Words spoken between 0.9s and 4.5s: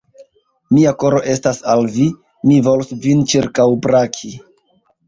koro estas al vi, mi volus vin ĉirkaŭbraki!